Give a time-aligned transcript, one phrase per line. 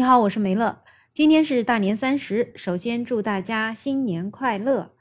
[0.00, 0.78] 你好，我是梅乐。
[1.12, 4.92] 今天是大年三十，首先祝大家新年快乐。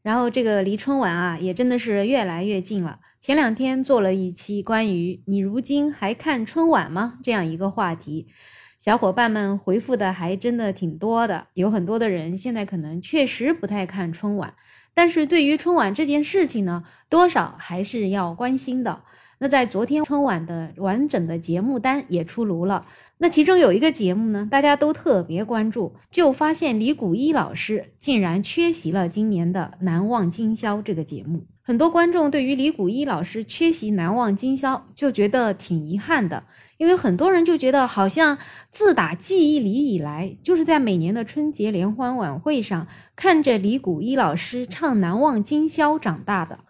[0.00, 3.00] 然后这个离春晚啊，也真的是越来越近了。
[3.20, 8.28] 前两天做了一期关于“你如今还看春晚吗”这样一个话题，
[8.78, 11.48] 小伙伴们回复的还真的挺多的。
[11.52, 14.54] 有很多的人现在可能确实不太看春晚，
[14.94, 19.02] 但是对于春晚这件事情呢，多少还是要关心的。
[19.38, 22.86] 那在昨天春晚的完整的节目单也出炉了，
[23.18, 31.46] 那其中有一个节目呢，大家都特别关注，就发现李谷一老师竟然缺席了今年的《难忘今宵》这个节目。
[31.62, 36.44] 很多观众对于李谷一老师缺席《难忘今宵》就觉得挺遗憾的，
[36.78, 38.38] 因为很多人就觉得好像
[38.70, 46.60] 自打记忆里以来，就是在每年的春节联欢晚会上看着李谷一老师唱《难忘今宵》长大的。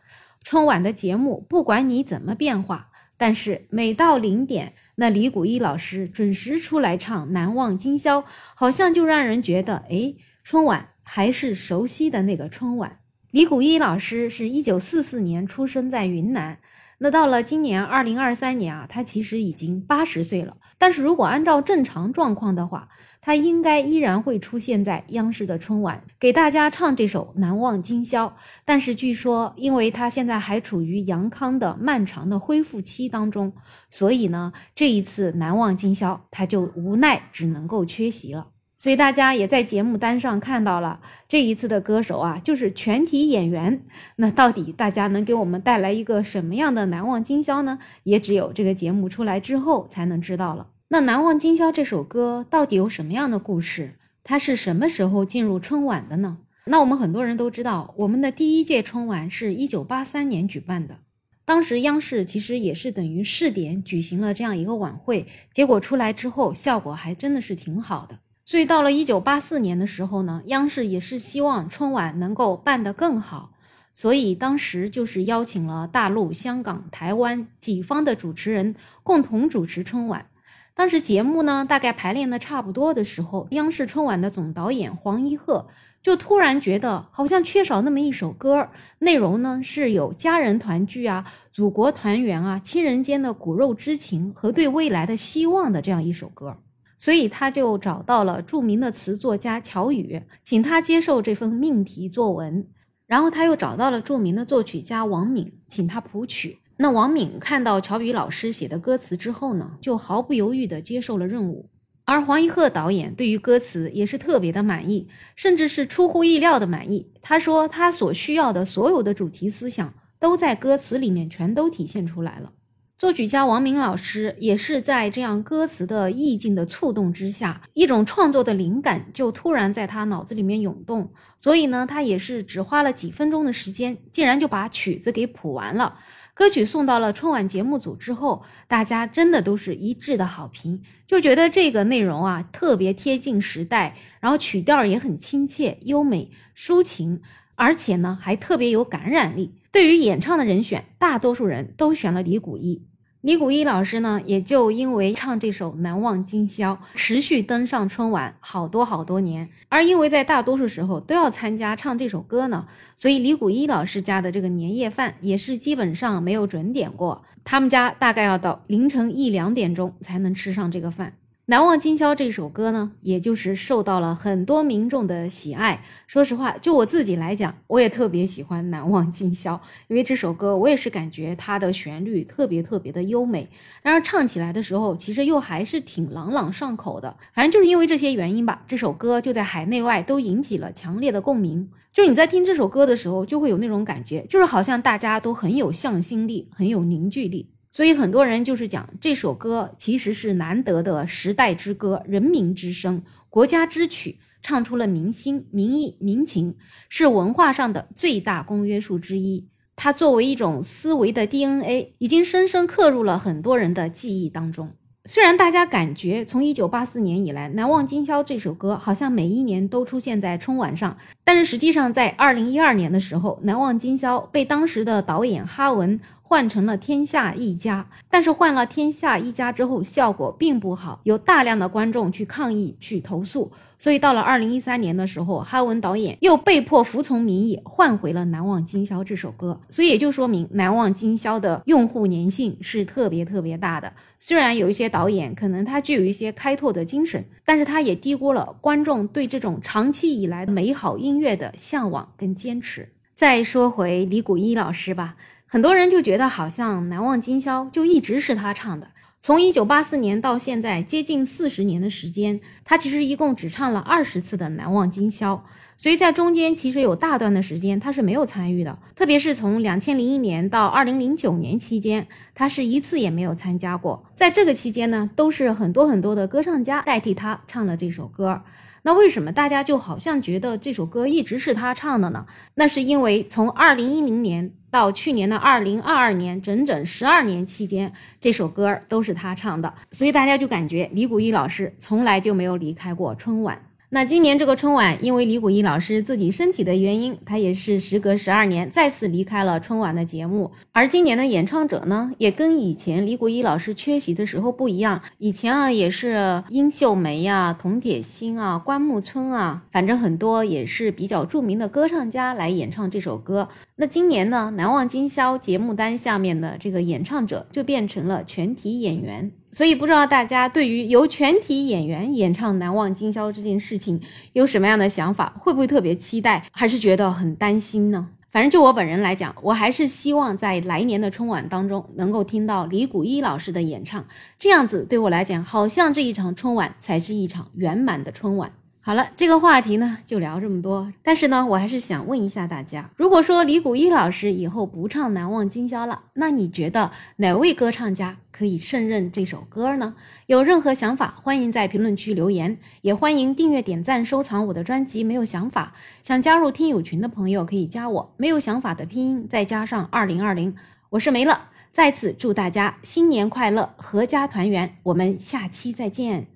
[0.49, 8.23] 春晚的节目，不管你怎么变化，但是每到零点，那李谷一老师准时出来唱《难忘今宵》，
[8.55, 10.15] 好像就让人觉得，哎，
[10.45, 13.01] 春晚还是熟悉的那个春晚。
[13.33, 16.61] 李谷一老师是一九四四年出生在云南。
[16.99, 20.57] 那到了今年二零二三年啊，他其实已经八十岁了。
[20.79, 22.89] 但是如果按照正常状况的话，
[23.21, 28.29] 他应该依然会出现在央视的春晚，给大家唱这首《难忘今宵》。
[28.65, 33.53] 但是据说，因为他现在还处于阳康的漫长的恢复期当中，
[33.91, 38.47] 所以呢，这一次《难忘今宵》他就无奈只能够缺席了。
[38.79, 43.83] 所以大家也在节目单上看到了，这一次的歌手啊，就是全体演员。
[44.17, 47.79] 那到底大家能给我们带来一个什么样的难忘今宵呢？
[48.03, 50.69] 也只有这个节目出来之后才能知道了。
[50.89, 53.95] 那《难忘今宵》这首歌到底有什么样的故事？
[54.23, 56.39] 它是什么时候进入春晚的呢？
[56.67, 60.99] 那我们很多人都知道，我们的第一届春晚是一九八三年举办的，
[61.45, 68.19] 当时央视其实也是等于试点举行了这样一个晚会，结果出来之后效果还真的是挺好的。
[68.47, 73.51] 所以到了一九八四年的时候呢，央视也是希望春晚能够办得更好，
[73.93, 80.27] 所以当时就是邀请了大陆、香港、台湾几方的主持人共同主持春晚。
[80.75, 85.67] 当时节目呢大概排练的差不多的时候，央视春晚的总导演黄一鹤
[86.01, 88.69] 就突然觉得好像缺少那么一首歌，
[89.01, 96.59] 内容呢是有家人团聚啊、祖国团圆啊、亲人间的骨肉之情和对未来的希望的这样一首歌。
[96.97, 102.67] 所以他就找到了著名的词作家乔羽，请他接受这份命题作文。
[103.07, 106.59] 然后他又找到了著名的作曲家王敏，请他谱曲。
[106.79, 111.71] 那王敏看到乔羽老师写的歌词之后呢，就毫不犹豫地接受了任务。
[112.05, 117.11] 而黄一鹤导演对于歌词也是特别的满意，甚至是出乎意料的满意。
[117.23, 122.53] 他说他所需要的所有的主题思想都在歌词里面全都体现出来了。
[122.99, 135.99] 作曲家王明老师也是在这样歌词的意境的触动之下，一种创作的灵感就突然在他脑子里面涌动，所以呢，他也是只花了几分钟的时间，竟然就把曲子给谱完了。
[136.33, 147.21] 歌曲送到了春晚节目组之后，大家真的都是一致的好评，就觉得这个内容啊特别贴近时代，然后曲调也很亲切、优美、抒情，
[147.57, 149.53] 而且呢还特别有感染力。
[149.77, 152.87] 对于演唱的人选，大多数人都选了李谷一。
[153.21, 159.51] 李谷一老师呢，也就因为唱这首《难忘今宵》，持续登上春晚好多好多年。
[159.69, 167.23] 而因为在大多数时候都要参加唱这首歌呢，所以李谷一老师家的这个年夜饭也是基本上没有准点过。
[167.45, 171.19] 他们家大概要到凌晨一两点钟才能吃上这个饭。
[171.49, 175.85] 难忘今宵这首歌呢，也就是受到了很多民众的喜爱。
[176.09, 183.49] 说实话，就我自己来讲，我也特别喜欢难忘今宵，因为这首歌我也是感觉它的旋律特别特别的优美，
[183.83, 187.17] 然而唱起来的时候，其实又还是挺朗朗上口的。
[187.33, 191.71] 反正就是因为这些原因吧，这首歌就在海内外都引起了强烈的共鸣。
[191.93, 197.51] 就是你在听这首歌的时候，就会有那种感觉，就是好像大家都很有向心力，很有凝聚力。
[197.77, 206.57] 所以很多人就是讲这首歌其实是难得的时代之歌、人民之声、国家之曲，唱出了民心、民意、民情，
[206.89, 209.47] 是文化上的最大公约数之一。
[209.77, 214.71] 它作为一种思维的 DNA，已经深深刻入了很多人的记忆当中。
[215.05, 239.61] 虽然大家感觉从一九八四年以来，《难忘今宵》这首歌好像每一年都出现在春晚上，但是实际上在二零一二年的时候，《难忘今宵》被当时的导演哈文换成了天下一家，但是换了天下一家之后效果并不好，有大量的观众去抗议、去投诉，所以到了二零一三年的时候，哈文导演又被迫服从民意，换回了《难忘今宵》这首歌。
[239.69, 243.93] 所以也就说明《难忘今宵》的用户粘性是特别特别大的。
[244.19, 252.89] 虽然有一些导演可能他具有一些开拓的精神，但是他也低估了观众对这种长期以来美好音乐的向往跟坚持。
[253.15, 255.15] 再说回李谷一老师吧。
[255.49, 258.89] 很多人就觉得好像《难忘今宵》就一直是他唱的，
[259.21, 265.35] 从一九八四年到现在接近四十年的时间，他其实一共只唱了二十次的《难忘今宵》，
[265.77, 274.05] 所以在中间其实有大段的时间他是没有参与的，特别是从两千零一年到二零零九年期间，他是一次也没有参加过。
[274.17, 278.43] 在这个期间呢，都是很多很多的歌唱家代替他唱了这首歌。
[278.81, 282.25] 那为什么大家就好像觉得这首歌一直是他唱的呢？
[282.55, 293.61] 那是因为从二零一零年到去年的二零二二年，整整十二年期间，这首歌都是他唱的，所以大家就感觉李谷一老师从来就没有离开过春晚。
[293.89, 300.51] 那今年这个春晚，因为李谷一老师自己身体的原因，他也是时隔十二年再次离开了春晚的节目。
[300.73, 305.01] 而今年的演唱者呢，也跟以前李谷一老师缺席的时候不一样。
[305.19, 313.49] 以前啊，也是殷秀梅呀、童铁心啊、关牧村啊，反正很多也是比较著名的歌唱家来演唱这首歌。
[313.77, 319.31] 那今年呢，难忘今宵节目单下面的这个演唱者就变成了全体演员。
[319.57, 323.99] 所以不知道大家对于由全体演员演唱《难忘今宵》这件事情
[324.35, 325.33] 有什么样的想法？
[325.41, 328.09] 会不会特别期待，还是觉得很担心呢？
[328.31, 334.05] 反正就我本人来讲，我还是希望在来年的春晚当中能够听到李谷一老师的演唱，
[334.39, 338.53] 这样子对我来讲，好像这一场春晚才是一场圆满的春晚。
[338.87, 340.93] 好了，这个话题呢就聊这么多。
[341.03, 349.97] 但是呢，我还是想问一下大家：如果说李谷一老师以后不唱《难忘今宵》了，那你觉得哪位歌唱家可以胜任这首歌呢？
[350.27, 355.03] 有任何想法，欢迎在评论区留言，也欢迎订阅、点赞、收藏我的专辑。
[355.03, 360.55] 没有想法，想加入听友群的朋友可以加我，没有想法的拼音再加上二零二零，
[360.91, 361.37] 我是梅乐。
[361.73, 364.77] 再次祝大家新年快乐，阖家团圆。
[364.85, 366.36] 我们下期再见。